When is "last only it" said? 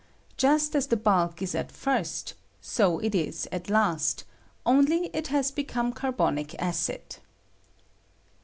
3.69-5.27